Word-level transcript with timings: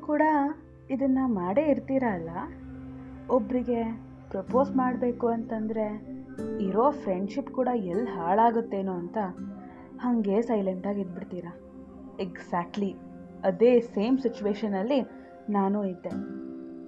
ಕೂಡ 0.00 0.22
ಇದನ್ನು 0.90 1.34
ಮಾಡೇ 1.34 1.62
ಇರ್ತೀರಲ್ಲ 1.62 2.30
ಒಬ್ಬರಿಗೆ 3.30 3.82
ಪ್ರಪೋಸ್ 4.30 4.76
ಮಾಡಬೇಕು 4.76 5.28
ಅಂತಂದರೆ 5.28 5.86
ಇರೋ 6.60 6.90
ಫ್ರೆಂಡ್ಶಿಪ್ 6.90 7.50
ಕೂಡ 7.50 7.68
ಎಲ್ಲಿ 7.74 8.10
ಹಾಳಾಗುತ್ತೇನೋ 8.10 8.92
ಅಂತ 8.92 9.18
ಹಾಗೆ 10.00 10.42
ಸೈಲೆಂಟಾಗಿ 10.42 11.00
ಇದ್ಬಿಡ್ತೀರ. 11.00 11.44
ಎಕ್ಸಾಕ್ಟ್ಲಿ 12.20 12.94
ಅದೇ 13.44 13.80
ಸೇಮ್ 13.80 14.18
ಸಿಚುವೇಶನಲ್ಲಿ 14.18 15.00
ನಾನು 15.50 15.84
ಇದ್ದೆ. 15.84 16.12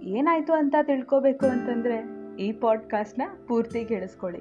ಏನಾಯಿತು 0.07 0.53
ಅಂತ 0.53 0.75
ತಿಳ್ಕೋಬೇಕು 0.83 1.47
ಅಂತಂದರೆ 1.47 1.97
ಈ 2.37 2.53
ಪಾಡ್ಕಾಸ್ಟ್ನ 2.53 3.23
ಪೂರ್ತಿ 3.49 3.85
ಕೇಳಿಸ್ಕೊಳ್ಳಿ. 3.85 4.41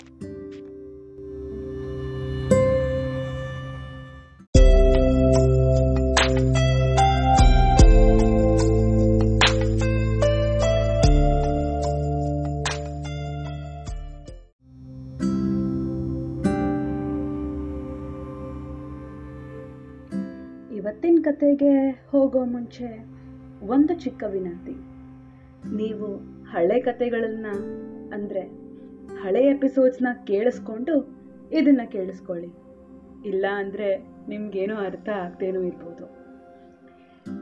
ಇವತ್ತಿನ 20.81 21.19
ಕತೆಗೆ 21.23 21.89
ಹೋಗೋ 22.11 22.45
ಮುಂಚೆ 22.45 22.87
ಒಂದು 23.67 23.93
ಚಿಕ್ಕ 23.99 24.23
ವಿನಂತಿ. 24.29 24.73
ನೀವು 25.75 26.07
ಹಳೆ 26.51 26.79
ಕತೆಗಳನ್ನ 26.79 27.45
ಅಂದರೆ 28.13 28.41
ಹಳೆ 29.15 29.43
ಎಪಿಸೋಡ್ಸ್ನ 29.43 30.07
ಕೇಳಿಸ್ಕೊಂಡು 30.23 30.95
ಇದನ್ನು 31.51 31.91
ಕೇಳಿಸ್ಕೊಳ್ಳಿ. 31.91 32.49
ಇಲ್ಲ 33.29 33.45
ಅಂದರೆ 33.57 33.97
ನಿಮಗೇನೋ 34.29 34.75
ಅರ್ಥ 34.75 35.09
ಆಗ್ತೇನೂ 35.09 35.63
ಇರ್ಬೋದು. 35.63 36.05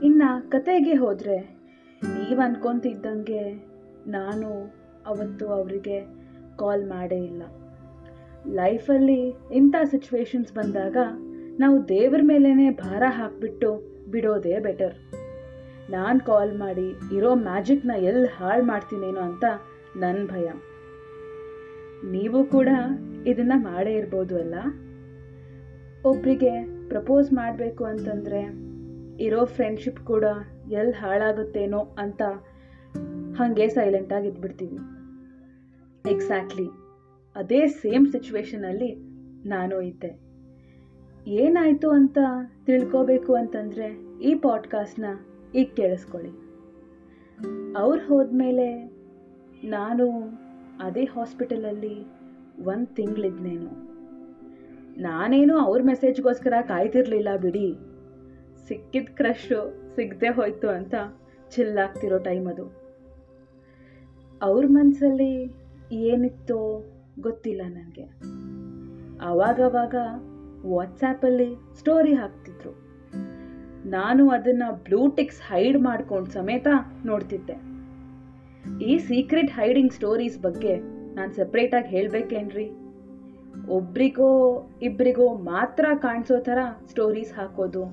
ಇನ್ನು 0.06 0.52
ಕತೆಗೆ 0.52 0.94
ಹೋದರೆ 0.94 1.40
ನೀವು 2.04 2.42
ಅನ್ಕೊಂತಿದ್ದಂಗೆ 2.42 3.54
ನಾನು 4.08 4.50
ಅವತ್ತು 5.06 5.48
ಅವರಿಗೆ 5.48 6.00
ಕಾಲ್ 6.58 6.86
ಮಾಡೇ 6.86 7.24
ಇಲ್ಲ. 7.24 7.44
ಲೈಫಲ್ಲಿ 8.48 9.22
ಇಂಥ 9.30 9.76
ಸಿಚುವೇಶನ್ಸ್ 9.84 10.54
ಬಂದಾಗ 10.54 10.98
ನಾವು 11.60 11.90
ದೇವ್ರ 11.90 12.20
ಮೇಲೇ 12.24 12.70
ಭಾರ 12.70 13.04
ಹಾಕಿಬಿಟ್ಟು 13.08 13.82
ಬಿಡೋದೇ 14.12 14.60
ಬೆಟರ್ 14.60 14.94
ನಾನು 15.90 16.26
ಕಾಲ್ 16.26 16.58
ಮಾಡಿ 16.58 17.16
ಇರೋ 17.16 17.36
ಮ್ಯಾಜಿಕ್ನ 17.36 17.92
ಎಲ್ಲಿ 17.98 18.28
ಹಾಳು 18.28 18.64
ಮಾಡ್ತೀನೇನೋ 18.64 19.20
ಅಂತ 19.20 19.44
ನನ್ನ 19.96 20.28
ಭಯ. 20.28 20.50
ನೀವು 22.12 22.44
ಕೂಡ 22.44 22.68
ಇದನ್ನು 23.28 23.62
ಮಾಡೇ 23.62 23.94
ಇರ್ಬೋದು 23.94 24.38
ಅಲ್ಲ? 24.38 24.56
ಒಬ್ಬರಿಗೆ 26.06 26.66
ಪ್ರಪೋಸ್ 26.90 27.34
ಮಾಡಬೇಕು 27.34 27.86
ಅಂತಂದರೆ 27.86 28.42
ಇರೋ 29.24 29.46
ಫ್ರೆಂಡ್ಶಿಪ್ 29.46 30.00
ಕೂಡ 30.00 30.24
ಎಲ್ಲಿ 30.72 30.94
ಹಾಳಾಗುತ್ತೇನೋ 30.94 31.80
ಅಂತ 31.80 32.22
ಹಾಗೆ 33.38 33.68
ಸೈಲೆಂಟಾಗಿ 33.68 34.28
ಇದ್ಬಿಡ್ತೀವಿ. 34.28 34.78
ಎಕ್ಸಾಕ್ಟ್ಲಿ 36.12 36.68
ಅದೇ 37.36 37.68
ಸೇಮ್ 37.68 38.08
ಸಿಚುವೇಶನಲ್ಲಿ 38.08 38.96
ನಾನು 39.48 39.82
ಇದ್ದೆ. 39.82 40.29
ಏನಾಯಿತು 41.28 41.90
ಅಂತ 41.90 42.18
ತಿಳ್ಕೋಬೇಕು 42.66 43.36
ಅಂತಂದರೆ 43.36 44.20
ಈ 44.22 44.36
ಪಾಡ್ಕಾಸ್ಟ್ನ 44.36 45.06
ಈಗ 45.56 45.68
ಕೇಳಿಸ್ಕೊಳ್ಳಿ. 45.76 46.30
ಅವ್ರು 47.78 48.08
ಹೋದ್ಮೇಲೆ 48.08 48.86
ನಾನು 49.64 50.12
ಅದೇ 50.82 51.04
ಹಾಸ್ಪಿಟಲಲ್ಲಿ 51.04 52.06
ಒಂದು 52.64 52.96
ತಿಂಗಳಿದ್ನೇನು. 52.96 53.90
ನಾನೇನು 55.02 55.58
ಅವ್ರ 55.58 55.82
ಮೆಸೇಜ್ಗೋಸ್ಕರ 55.84 56.54
ಕಾಯ್ತಿರ್ಲಿಲ್ಲ 56.62 57.36
ಬಿಡಿ. 57.42 57.76
ಸಿಕ್ಕಿದ 58.68 59.08
ಕ್ರಶ್ಶು 59.16 59.74
ಸಿಗದೆ 59.96 60.28
ಹೋಯ್ತು 60.28 60.70
ಅಂತ 60.70 60.94
ಚಿಲ್ಲಾಗ್ತಿರೋ 61.52 62.18
ಟೈಮ್ 62.18 62.48
ಅದು. 62.48 62.82
ಅವ್ರ 64.42 64.66
ಮನಸ್ಸಲ್ಲಿ 64.70 65.54
ಏನಿತ್ತೋ 65.92 66.86
ಗೊತ್ತಿಲ್ಲ 67.20 67.62
ನನಗೆ. 67.68 68.10
ಆವಾಗವಾಗ 69.22 69.96
ವಾಟ್ಸಾಪಲ್ಲಿ 70.66 71.50
ಸ್ಟೋರಿ 71.80 72.14
ಹಾಕ್ತಿದ್ರು. 72.14 72.72
ನಾನು 73.86 74.30
ಅದನ್ನು 74.30 74.84
ಬ್ಲೂಟಿಕ್ಸ್ 74.84 75.42
ಹೈಡ್ 75.42 75.78
ಮಾಡ್ಕೊಂಡು 75.82 76.32
ಸಮೇತ 76.32 76.68
ನೋಡ್ತಿದ್ದೆ. 77.06 77.58
ಈ 78.86 78.98
ಸೀಕ್ರೆಟ್ 78.98 79.52
ಹೈಡಿಂಗ್ 79.52 79.94
ಸ್ಟೋರೀಸ್ 79.94 80.40
ಬಗ್ಗೆ 80.40 80.78
ನಾನು 81.16 81.32
ಸಪ್ರೇಟಾಗಿ 81.34 81.88
ಹೇಳಬೇಕೇನ್ರಿ? 81.88 82.68
ಒಬ್ರಿಗೋ 83.70 84.30
ಇಬ್ಬರಿಗೋ 84.82 85.34
ಮಾತ್ರ 85.34 85.86
ಕಾಣಿಸೋ 85.94 86.40
ಥರ 86.40 86.60
ಸ್ಟೋರೀಸ್ 86.90 87.34
ಹಾಕೋದು, 87.34 87.84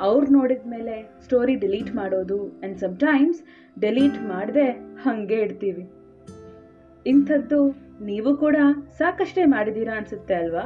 ಅವ್ರು 0.00 0.32
ನೋಡಿದ 0.32 0.66
ಮೇಲೆ 0.66 1.20
ಸ್ಟೋರಿ 1.24 1.54
ಡಿಲೀಟ್ 1.54 1.94
ಮಾಡೋದು 1.94 2.38
ಆ್ಯಂಡ್ 2.48 2.78
ಸಮ್ಟೈಮ್ಸ್ 2.78 3.40
ಡಿಲೀಟ್ 3.80 4.18
ಮಾಡದೆ 4.22 4.68
ಹಾಗೆ 4.70 5.40
ಇಡ್ತೀವಿ. 5.40 5.84
ಇಂಥದ್ದು 7.06 7.60
ನೀವು 8.04 8.36
ಕೂಡ 8.36 8.56
ಸಾಕಷ್ಟೇ 8.98 9.44
ಮಾಡಿದ್ದೀರಾ 9.44 9.96
ಅನಿಸುತ್ತೆ 9.96 10.34
ಅಲ್ವಾ? 10.34 10.64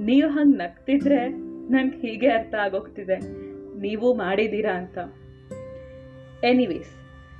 ನೀವು 0.00 0.30
ಹಂಗೆ 0.30 0.56
ನಗ್ತಿದ್ರೆ 0.56 1.28
ನನಗೆ 1.70 2.06
ಹೀಗೆ 2.06 2.26
ಅರ್ಥ 2.26 2.54
ಆಗೋಗ್ತಿದೆ. 2.54 3.18
ನೀವು 3.80 4.14
ಮಾಡಿದ್ದೀರಾ 4.14 4.72
ಅಂತ. 4.76 4.98
Anyways 6.44 6.90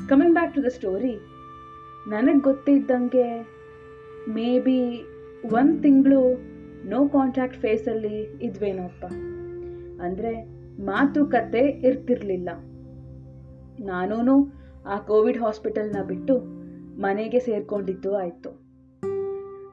coming 0.08 0.32
back 0.32 0.54
to 0.54 0.64
the 0.64 0.66
story 0.66 1.14
ನನಗೆ 2.10 2.40
ಗೊತ್ತಿದ್ದಂಗೆ 2.40 3.42
ಮೇ 4.28 4.58
ಬಿ 4.58 5.02
ಒಂದು 5.52 5.82
ತಿಂಗಳು 5.82 6.34
ನೋ 6.88 7.08
ಕಾಂಟ್ಯಾಕ್ಟ್ 7.08 7.56
ಫೇಸಲ್ಲಿ 7.56 8.22
ಇದ್ವೇನೋಪ್ಪ 8.22 9.04
ಅಂದರೆ 10.02 10.44
ಮಾತುಕತೆ 10.84 11.58
ಇರ್ತಿರ್ಲಿಲ್ಲ. 11.58 12.48
ನಾನೂ 13.84 14.52
ಆ 14.86 14.98
ಕೋವಿಡ್ 14.98 15.38
ಹಾಸ್ಪಿಟಲ್ನ 15.38 16.02
ಬಿಟ್ಟು 16.02 16.38
ಮನೆಗೆ 17.00 17.40
ಸೇರಿಕೊಂಡಿದ್ದು 17.40 18.16
ಆಯಿತು. 18.16 18.50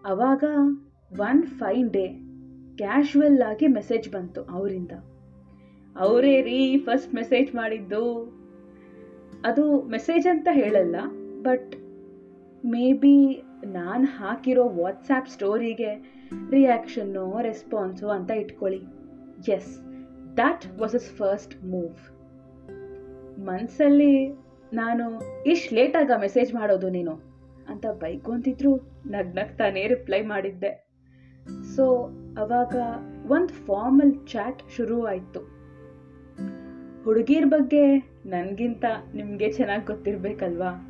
ಅವಾಗ 0.05 0.43
ಒನ್ 1.19 1.43
ಫೈನ್ 1.43 1.91
ಡೇ 1.91 2.30
ಕ್ಯಾಶುವಲ್ 2.77 3.41
ಆಗಿ 3.41 3.67
ಮೆಸೇಜ್ 3.67 4.09
ಬಂತು 4.09 4.41
ಅವರಿಂದ. 4.43 4.91
ಅವರೇ 5.97 6.41
ರೀ 6.41 6.77
ಫಸ್ಟ್ 6.77 7.15
ಮೆಸೇಜ್ 7.15 7.55
ಮಾಡಿದ್ದು. 7.55 8.23
ಅದು 9.45 9.81
ಮೆಸೇಜ್ 9.81 10.27
ಅಂತ 10.27 10.47
ಹೇಳಲ್ಲ 10.51 10.95
ಬಟ್ 11.41 11.75
ಮೇ 12.65 12.93
ಬಿ 12.93 13.43
ನಾನು 13.65 14.03
ಹಾಕಿರೋ 14.03 14.69
ವಾಟ್ಸ್ಆ್ಯಪ್ 14.69 15.29
ಸ್ಟೋರಿಗೆ 15.29 16.21
ರಿಯಾಕ್ಷನ್ನು 16.51 17.41
ರೆಸ್ಪಾನ್ಸು 17.41 18.09
ಅಂತ 18.09 18.31
ಇಟ್ಕೊಳ್ಳಿ. 18.31 18.81
Yes 19.51 19.79
that 20.35 20.79
was 20.79 20.95
is 20.95 21.09
first 21.09 21.63
move 21.63 21.95
ಮನಸ್ಸಲ್ಲಿ 23.39 24.29
ನಾನು 24.73 25.21
ಇಷ್ಟು 25.43 25.75
ಲೇಟಾಗ 25.75 26.11
ಮೆಸೇಜ್ 26.21 26.53
ಮಾಡೋದು 26.53 26.89
ನೀನು 26.89 27.11
ಅಂತ 27.67 27.85
ಬೈಕೊಂತಿದ್ರು, 27.85 28.77
ನಗ್ನಗ್ತಾನೇ 29.05 29.87
ರಿಪ್ಲೈ 29.87 30.21
ಮಾಡಿದ್ದೆ. 30.21 30.91
ಸೊ 31.75 32.09
ಅವಾಗ 32.37 32.75
ಒಂದು 33.31 33.47
ಫಾರ್ಮಲ್ 33.47 34.27
ಚಾಟ್ 34.27 34.63
ಶುರು 34.75 35.05
ಆಯಿತು 35.05 35.61
ಹುಡುಗಿರ 37.03 37.43
ಬಗ್ಗೆ 37.45 37.97
ನನಗಿಂತ 38.25 38.85
ನಿಮಗೆ 39.15 39.51
ಚೆನ್ನಾಗಿ 39.51 39.85
ಗೊತ್ತಿರಬೇಕಲ್ವಾ? 39.85 40.87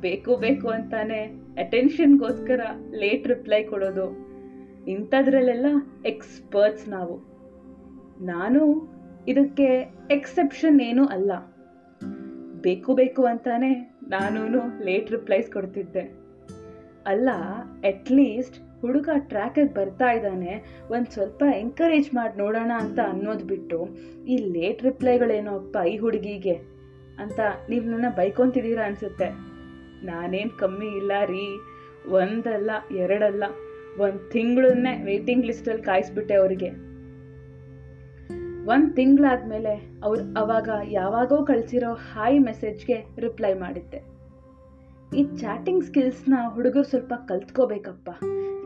ಬೇಕು 0.00 0.36
ಬೇಕು 0.36 0.68
ಅಂತಾನೆ 0.68 1.20
ಅಟೆನ್ಷನ್ಗೋಸ್ಕರ 1.58 2.60
ಲೇಟ್ 2.90 3.28
ರಿಪ್ಲೈ 3.28 3.64
ಕೊಡೋದು. 3.64 4.16
ಇಂಥದ್ರಲ್ಲೆಲ್ಲ 4.90 5.66
ಎಕ್ಸ್ಪರ್ಟ್ಸ್ 6.06 6.88
ನಾವು. 6.88 7.16
ನಾನು 8.24 8.88
ಇದಕ್ಕೆ 9.28 9.94
ಎಕ್ಸೆಪ್ಷನ್ 10.10 10.80
ಏನೂ 10.80 11.04
ಅಲ್ಲ. 11.04 11.32
ಬೇಕು 12.62 12.94
ಬೇಕು 12.94 13.24
ಅಂತಾನೆ 13.24 13.72
ನಾನು 14.08 14.84
ಲೇಟ್ 14.84 15.10
ರಿಪ್ಲೈಸ್ 15.10 15.52
ಕೊಡ್ತಿದ್ದೆ. 15.52 16.14
ಅಲ್ಲ 17.06 17.28
ಅಟ್ಲೀಸ್ಟ್ 17.82 18.69
ಹುಡುಗ 18.80 19.08
ಟ್ರ್ಯಾಕಿಗೆ 19.18 19.74
ಬರ್ತಾ 19.74 20.10
ಇದ್ದಾನೆ, 20.10 20.82
ಒಂದು 20.90 21.12
ಸ್ವಲ್ಪ 21.12 21.44
ಎಂಕರೇಜ್ 21.56 22.14
ಮಾಡಿ 22.14 22.38
ನೋಡೋಣ 22.38 22.72
ಅಂತ 22.78 22.98
ಅನ್ನೋದು 23.08 23.44
ಬಿಟ್ಟು, 23.44 23.88
ಈ 24.26 24.36
ಲೇಟ್ 24.36 24.82
ರಿಪ್ಲೈಗಳೇನೋ 24.82 25.54
ಅಪ್ಪ 25.54 25.76
ಈ 25.88 25.96
ಹುಡುಗಿಗೆ 25.96 26.54
ಅಂತ 27.18 27.40
ನೀವು 27.68 27.84
ನನ್ನ 27.84 28.04
ಬೈಕೊಂತಿದ್ದೀರಾ 28.16 28.84
ಅನಿಸುತ್ತೆ. 28.84 29.28
ನಾನೇನು 30.06 30.58
ಕಮ್ಮಿ 30.58 30.86
ಇಲ್ಲ 30.86 31.12
ರೀ, 31.24 31.46
ಒಂದಲ್ಲ, 32.10 32.70
ಎರಡಲ್ಲ, 32.96 33.44
ಒಂದು 34.00 34.30
ತಿಂಗಳನ್ನೇ 34.30 35.02
ವೇಟಿಂಗ್ 35.04 35.46
ಲಿಸ್ಟಲ್ಲಿ 35.46 35.82
ಕಾಯಿಸ್ಬಿಟ್ಟೆ 35.82 36.34
ಅವರಿಗೆ. 36.34 36.70
ಒಂದು 38.66 38.94
ತಿಂಗಳಾದ್ಮೇಲೆ 38.94 40.00
ಅವ್ರು 40.04 40.40
ಅವಾಗ 40.40 40.68
ಯಾವಾಗೋ 40.90 41.42
ಕಳಿಸಿರೋ 41.42 41.92
ಹಾಯ್ 41.92 42.40
ಮೆಸೇಜ್ಗೆ 42.40 43.04
ರಿಪ್ಲೈ 43.18 43.54
ಮಾಡಿದ್ದೆ. 43.54 44.00
ಈ 45.16 45.22
ಚಾಟಿಂಗ್ 45.36 45.84
ಸ್ಕಿಲ್ಸ್ನ 45.84 46.34
ಹುಡುಗರು 46.48 46.82
ಸ್ವಲ್ಪ 46.82 47.14
ಕಲ್ತ್ಕೋಬೇಕಪ್ಪ. 47.28 48.10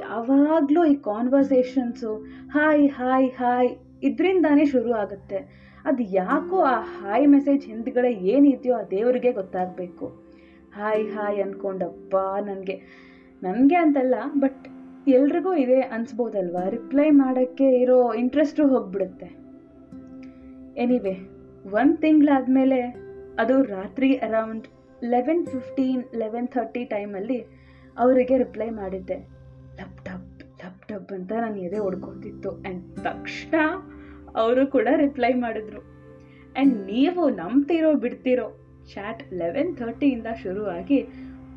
ಯಾವಾಗಲೂ 0.04 0.84
ಈ 0.84 0.94
ಕಾನ್ವರ್ಸೇಷನ್ಸು 0.94 2.26
ಹಾಯ್ 2.50 2.90
ಹಾಯ್ 2.90 3.30
ಹಾಯ್ 3.30 3.68
ಇದರಿಂದಾನೇ 4.02 4.64
ಶುರು 4.64 4.92
ಆಗುತ್ತೆ. 4.92 5.36
ಅದು 5.84 6.02
ಯಾಕೋ 6.02 6.60
ಆ 6.60 6.80
ಹಾಯ್ 6.80 7.28
ಮೆಸೇಜ್ 7.28 7.66
ಹಿಂದ್ಗಡೆ 7.66 8.12
ಏನಿದೆಯೋ 8.12 8.74
ಆ 8.74 8.82
ದೇವರಿಗೆ 8.82 9.32
ಗೊತ್ತಾಗಬೇಕು. 9.32 10.06
ಹಾಯ್ 10.74 11.08
ಹಾಯ್ 11.08 11.42
ಅಂದ್ಕೊಂಡಪ್ಪ 11.42 12.16
ನನಗೆ. 12.42 12.80
ನನಗೆ 13.42 13.74
ಅಂತಲ್ಲ 13.74 14.14
ಬಟ್ 14.40 14.68
ಎಲ್ರಿಗೂ 15.08 15.54
ಇದೆ 15.54 15.80
ಅನ್ಸ್ಬೋದಲ್ವ? 15.80 16.58
ರಿಪ್ಲೈ 16.68 17.10
ಮಾಡೋಕ್ಕೆ 17.10 17.64
ಇರೋ 17.64 18.14
ಇಂಟ್ರೆಸ್ಟು 18.14 18.66
ಹೋಗ್ಬಿಡುತ್ತೆ. 18.66 19.26
ಎನಿವೆ 20.76 21.14
ಒಂದು 21.72 21.96
ತಿಂಗಳಾದಮೇಲೆ 21.96 22.80
ಅದು 23.38 23.62
ರಾತ್ರಿ 23.62 24.14
around 24.14 24.68
eleven 25.04 25.46
fifteen 25.46 26.04
eleven 26.14 26.48
thirty 26.48 26.84
ಟೈಮಲ್ಲಿ 26.84 27.38
ಅವರಿಗೆ 27.98 28.38
ರಿಪ್ಲೈ 28.38 28.70
ಮಾಡಿದ್ದೆ. 28.70 29.33
ಟಪ್ 30.94 31.12
ಅಂತ 31.12 31.32
ನಾನು 31.32 31.56
ಎದೆ 31.56 31.78
ಹೊಡ್ಕೊತಿತ್ತು 31.78 32.50
ಆ್ಯಂಡ್ 32.50 32.96
ತಕ್ಷಣ 32.96 33.54
ಅವರು 34.36 34.66
ಕೂಡ 34.66 34.88
ರಿಪ್ಲೈ 34.96 35.32
ಮಾಡಿದ್ರು. 35.32 35.80
ಆ್ಯಂಡ್ 35.80 36.86
ನೀವು 36.86 37.30
ನಂಬ್ತಿರೋ 37.30 37.94
ಬಿಡ್ತಿರೋ 37.94 38.60
ಚಾಟ್ 38.94 39.34
ಲೆವೆನ್ 39.34 39.76
ಥರ್ಟಿಯಿಂದ 39.76 40.26
ಶುರುವಾಗಿ 40.42 41.06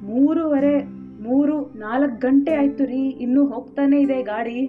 ಮೂರುವರೆ, 0.01 0.83
ಮೂರು, 1.21 1.73
ನಾಲ್ಕು 1.73 2.19
ಗಂಟೆ 2.19 2.55
ಆಯಿತು 2.55 2.85
ರೀ, 2.85 3.09
ಇನ್ನೂ 3.09 3.45
ಹೋಗ್ತಾನೆ 3.45 4.01
ಇದೆ 4.01 4.23
ಗಾಡಿ. 4.23 4.65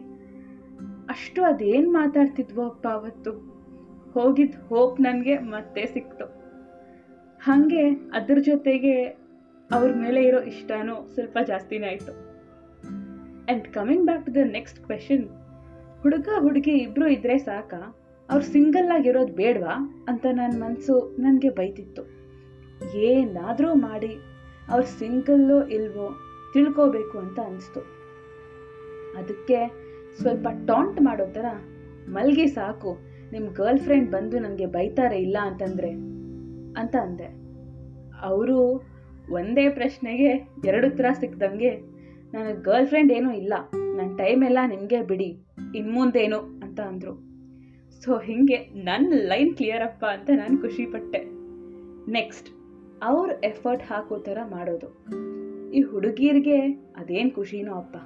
ಅಷ್ಟು 1.11 1.45
ಅದೇನು 1.45 1.91
ಮಾತಾಡ್ತಿದ್ವೋ 1.91 2.65
ಅಪ್ಪ 2.65 2.89
ಅವತ್ತು. 2.89 3.33
ಹೋಗಿದ್ದ 4.13 4.55
ಹೋಪ್ 4.69 5.01
ನನಗೆ 5.01 5.39
ಮತ್ತೆ 5.39 5.87
ಸಿಕ್ತು. 5.87 6.25
ಹಾಗೆ 7.43 7.89
ಅದ್ರ 7.89 8.39
ಜೊತೆಗೆ 8.39 9.03
ಅವ್ರ 9.71 9.91
ಮೇಲೆ 9.97 10.23
ಇರೋ 10.23 10.41
ಇಷ್ಟನೂ 10.41 11.09
ಸ್ವಲ್ಪ 11.15 11.39
ಜಾಸ್ತಿನೇ 11.47 11.87
ಆಯಿತು. 11.87 12.28
And 13.49 13.67
coming 13.75 14.05
back 14.05 14.25
to 14.27 14.35
the 14.35 14.37
next 14.37 14.81
question 14.87 15.25
ಹುಡುಗ 16.03 16.29
ಹುಡುಗಿ 16.39 16.71
ಇಬ್ಬರು 16.71 17.07
ಇದ್ರೆ 17.09 17.39
ಸಾಕ, 17.39 17.75
ಅವ್ರು 18.29 18.45
ಸಿಂಗಲ್ 18.45 18.91
ಆಗಿರೋದು 18.91 19.35
ಬೇಡವಾ 19.35 19.75
ಅಂತ 20.09 20.27
ನನ್ನ 20.31 20.63
ಮನಸ್ಸು 20.63 20.97
ನನಗೆ 21.19 21.51
ಬೈತಿತ್ತು. 21.51 22.03
ಏನಾದರೂ 22.95 23.75
ಮಾಡಿ, 23.75 24.13
ಅವ್ರು 24.69 24.87
ಸಿಂಗಲ್ಲೋ 24.87 25.59
ಇಲ್ವೋ 25.69 26.09
ತಿಳ್ಕೋಬೇಕು 26.53 27.19
ಅಂತ 27.19 27.39
ಅನಿಸ್ತು. 27.41 27.81
ಅದಕ್ಕೆ 29.19 29.59
ಸ್ವಲ್ಪ 30.21 30.49
ಟಾಂಟ್ 30.67 31.01
ಮಾಡೋ 31.03 31.27
ಥರ, 31.27 31.47
ಮಲ್ಗೆ 32.09 32.47
ಸಾಕು 32.47 32.93
ನಿಮ್ಮ 33.33 33.49
ಗರ್ಲ್ 33.51 33.81
ಫ್ರೆಂಡ್ 33.81 34.11
ಬಂದು 34.11 34.39
ನನಗೆ 34.39 34.67
ಬೈತಾರೆ 34.67 35.19
ಇಲ್ಲ 35.21 35.39
ಅಂತಂದರೆ, 35.43 35.91
ಅಂತ 36.81 36.97
ಅಂದೆ. 37.07 37.29
ಅವರು 38.23 38.59
ಒಂದೇ 39.31 39.69
ಪ್ರಶ್ನೆಗೆ 39.69 40.31
ಎರಡು 40.65 40.87
ಉತ್ತರ 40.87 41.07
ಸಿಕ್ದಂಗೆ 41.13 41.98
ನನಗೆ 42.35 42.63
ಗರ್ಲ್ 42.63 42.87
ಫ್ರೆಂಡ್ 42.87 43.13
ಏನೂ 43.13 43.33
ಇಲ್ಲ. 43.33 43.55
ನನ್ನ 43.97 44.17
ಟೈಮ್ 44.17 44.45
ಎಲ್ಲ 44.45 44.59
ನಿಮಗೆ 44.67 45.03
ಬಿಡಿ. 45.03 45.39
ಇನ್ಮುಂದೇನು 45.75 46.39
ಅಂತ 46.39 46.81
ಅಂದರು. 46.81 47.29
ಸೊ 48.01 48.19
ಹೀಗೆ 48.19 48.57
ನನ್ನ 48.85 49.13
ಲೈನ್ 49.15 49.57
ಕ್ಲಿಯರ್ 49.57 49.83
ಅಪ್ಪ 49.83 50.05
ಅಂತ 50.05 50.31
ನಾನು 50.35 50.59
ಖುಷಿಪಟ್ಟೆ 50.59 51.19
ನೆಕ್ಸ್ಟ್, 52.11 52.49
ಅವ್ರ 53.03 53.31
ಎಫರ್ಟ್ 53.45 53.83
ಹಾಕೋ 53.83 54.19
ಥರ 54.19 54.39
ಮಾಡೋದು. 54.51 55.05
ಈ 55.73 55.81
ಹುಡುಗಿಯರಿಗೆ 55.81 56.61
ಅದೇನು 56.97 57.31
ಖುಷಿನೋ 57.31 57.75
ಅಪ್ಪ. 57.75 57.97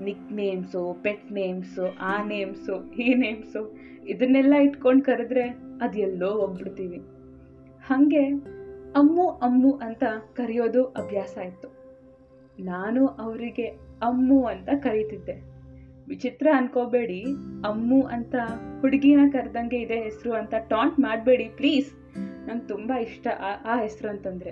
ನಿಕ್ 0.00 0.32
ನೇಮ್ಸು, 0.32 0.98
ಪೆಟ್ 1.02 1.32
ನೇಮ್ಸು, 1.32 1.96
ಆ 1.98 2.22
ನೇಮ್ಸು, 2.22 2.92
ಈ 2.94 3.14
ನೇಮ್ಸು, 3.14 3.78
ಇದನ್ನೆಲ್ಲ 4.06 4.54
ಇಟ್ಕೊಂಡು 4.54 5.04
ಕರೆದ್ರೆ 5.04 5.42
ಅದು 5.82 5.98
ಎಲ್ಲೋ 5.98 6.30
ಹೋಗ್ಬಿಡ್ತೀವಿ. 6.32 6.96
ಹಾಗೆ 7.84 8.28
ಅಮ್ಮು 8.96 9.28
ಅಮ್ಮು 9.28 9.72
ಅಂತ 9.72 10.04
ಕರೆಯೋದು 10.34 10.84
ಅಭ್ಯಾಸ 10.84 11.38
ಆಯಿತು 11.40 11.81
ನಾನು 12.60 13.06
ಅವರಿಗೆ 13.06 13.66
ಅಮ್ಮು 14.02 14.44
ಅಂತ 14.44 14.68
ಕರೀತಿದ್ದೆ. 14.68 15.52
ವಿಚಿತ್ರ 16.08 16.46
ಅನ್ಕೋಬೇಡಿ, 16.56 17.24
ಅಮ್ಮು 17.64 18.02
ಅಂತ 18.02 18.34
ಹುಡುಗಿನ 18.80 19.18
ಕರೆದಂಗೆ 19.32 19.76
ಇದೆ 19.76 19.94
ಹೆಸರು 19.94 20.32
ಅಂತ 20.32 20.54
ಟಾಂಟ್ 20.54 21.00
ಮಾಡಬೇಡಿ 21.00 21.48
ಪ್ಲೀಸ್ 21.48 21.92
ನಂಗೆ 22.18 22.68
ತುಂಬ 22.68 22.92
ಇಷ್ಟ 23.00 23.26
ಆ 23.64 23.80
ಹೆಸರು 23.80 24.08
ಅಂತಂದರೆ. 24.08 24.50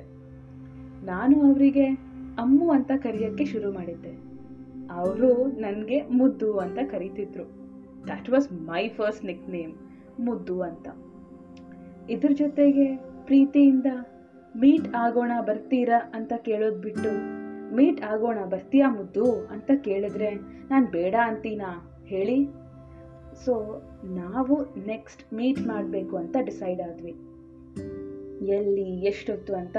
ನಾನು 1.04 1.42
ಅವರಿಗೆ 1.42 1.86
ಅಮ್ಮು 2.38 2.70
ಅಂತ 2.70 2.90
ಕರೆಯೋಕ್ಕೆ 2.96 3.44
ಶುರು 3.44 3.72
ಮಾಡಿದ್ದೆ. 3.72 4.30
ಅವರು 4.92 5.46
ನನಗೆ 5.46 6.02
ಮುದ್ದು 6.02 6.58
ಅಂತ 6.58 6.78
ಕರೀತಿದ್ರು. 6.90 7.44
That 8.08 8.30
was 8.30 8.52
my 8.52 8.88
first 8.88 9.24
nickname 9.48 9.72
ಮುದ್ದು 10.20 10.62
ಅಂತ. 10.62 10.88
ಇದ್ರ 12.10 12.30
ಜೊತೆಗೆ 12.32 12.96
ಪ್ರೀತಿಯಿಂದ 12.96 13.86
ಮೀಟ್ 14.56 14.94
ಆಗೋಣ 14.94 15.32
ಬರ್ತೀರಾ 15.46 16.12
ಅಂತ 16.14 16.32
ಕೇಳೋದು 16.36 16.80
ಬಿಟ್ಟು 16.80 17.39
ಮೀಟ್ 17.72 18.02
ಆಗೋಣ 18.02 18.38
ಬರ್ತೀಯಾ 18.50 18.90
ಮುದ್ದು 18.90 19.46
ಅಂತ 19.46 19.70
ಕೇಳಿದ್ರೆ, 19.76 20.34
ನಾನು 20.70 20.86
ಬೇಡ 20.86 21.14
ಅಂತೀನಾ? 21.24 22.02
ಹೇಳಿ. 22.06 22.48
ಸೊ 23.44 23.82
ನಾವು 24.04 24.86
ನೆಕ್ಸ್ಟ್ 24.86 25.34
ಮೀಟ್ 25.34 25.66
ಮಾಡಬೇಕು 25.66 26.16
ಅಂತ 26.16 26.36
ಡಿಸೈಡ್ 26.40 26.82
ಆದ್ವಿ. 26.82 27.10
ಎಲ್ಲಿ, 28.46 29.06
ಎಷ್ಟೊತ್ತು 29.06 29.54
ಅಂತ 29.54 29.76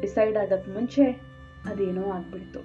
ಡಿಸೈಡ್ 0.00 0.36
ಆದಕ್ಕೆ 0.36 0.70
ಮುಂಚೆ 0.70 1.04
ಅದೇನೋ 1.64 2.02
ಆಗ್ಬಿಡ್ತು. 2.02 2.60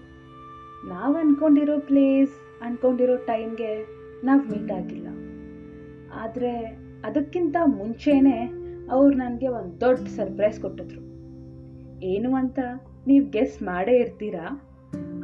ನಾವು 0.89 1.15
ಅಂದ್ಕೊಂಡಿರೋ 1.15 1.79
ಪ್ಲೇಸ್ 1.79 2.31
ಅಂದ್ಕೊಂಡಿರೋ 2.61 3.15
ಟೈಮ್ಗೆ 3.15 3.87
ನಾವು 4.23 4.41
ಮೀಟ್ 4.41 4.71
ಆಗಿಲ್ಲ. 4.71 5.07
ಆದರೆ 6.13 6.85
ಅದಕ್ಕಿಂತ 7.05 7.55
ಮುಂಚೆನೇ 7.65 8.51
ಅವ್ರು 8.91 9.17
ನನಗೆ 9.17 9.47
ಒಂದು 9.47 9.81
ದೊಡ್ಡ 9.81 10.07
ಸರ್ಪ್ರೈಸ್ 10.07 10.61
ಕೊಟ್ಟಿದ್ರು. 10.61 11.01
ಏನು 12.01 12.35
ಅಂತ? 12.35 12.59
ನೀವು 13.07 13.29
ಗೆಸ್ 13.29 13.63
ಮಾಡೇ 13.63 13.95
ಇರ್ತೀರಾ? 13.97 14.45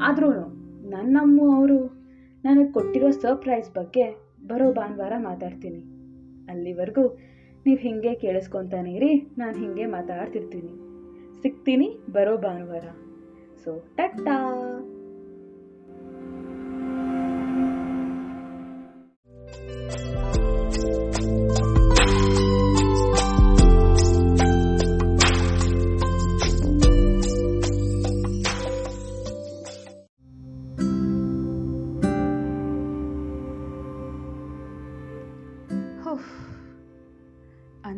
ಆದ್ರೂ 0.01 0.31
ನನ್ನಮ್ಮ 0.89 1.55
ಅವರು 1.55 1.85
ನನಗೆ 2.43 2.71
ಕೊಟ್ಟಿರೋ 2.71 3.09
ಸರ್ಪ್ರೈಸ್ 3.09 3.75
ಬಗ್ಗೆ 3.75 4.23
ಬರೋ 4.47 4.73
ಭಾನುವಾರ 4.73 5.13
ಮಾತಾಡ್ತೀನಿ. 5.17 5.81
ಅಲ್ಲಿವರೆಗೂ 6.51 7.17
ನೀವು 7.65 7.79
ಹಿಂಗೆ 7.79 8.15
ಕೇಳಿಸ್ಕೊತಾನೆ 8.15 8.93
ಇರಿ, 8.93 9.35
ನಾನು 9.38 9.57
ಹಿಂಗೆ 9.57 9.85
ಮಾತಾಡ್ತಿರ್ತೀನಿ. 9.85 10.73
ಸಿಗ್ತೀನಿ 11.41 12.00
ಬರೋ 12.11 12.38
ಭಾನುವಾರ. 12.38 12.85
ಸೊ 13.63 13.79
ಟಟ್ಟಾ 13.95 14.38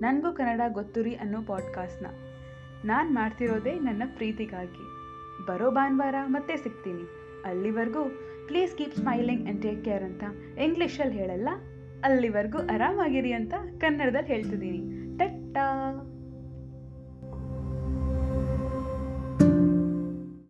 ನನಗೂ 0.00 0.32
ಕನ್ನಡ 0.32 0.60
ಗೊತ್ತುರಿ 0.68 1.14
ಅನ್ನೋ 1.14 1.42
ಪಾಡ್ಕಾಸ್ಟ್ನ 1.42 2.06
ನಾನು 2.84 3.10
ಮಾಡ್ತಿರೋದೇ 3.10 3.72
ನನ್ನ 3.72 4.02
ಪ್ರೀತಿಗಾಗಿ. 4.16 4.84
ಬರೋ 5.46 5.70
ಭಾನುವಾರ 5.70 6.14
ಮತ್ತೆ 6.26 6.56
ಸಿಗ್ತೀನಿ. 6.56 7.02
ಅಲ್ಲಿವರೆಗೂ 7.44 8.04
please 8.46 8.76
keep 8.76 8.96
smiling 8.96 9.44
and 9.44 9.62
take 9.62 9.84
care 9.84 10.02
ಅಂತ 10.02 10.22
ಇಂಗ್ಲೀಷಲ್ಲಿ 10.58 11.18
ಹೇಳಲ್ಲ? 11.18 11.48
ಅಲ್ಲಿವರೆಗೂ 12.04 12.58
ಆರಾಮಾಗಿರಿ 12.58 13.32
ಅಂತ 13.32 13.54
ಕನ್ನಡದಲ್ಲಿ 13.80 14.28
ಹೇಳ್ತಿದ್ದೀನಿ. 14.28 14.78